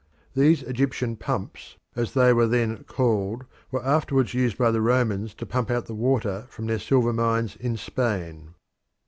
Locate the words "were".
2.33-2.47, 3.69-3.85